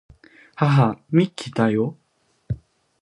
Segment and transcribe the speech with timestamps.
[0.55, 1.95] はは、ミッキーだよ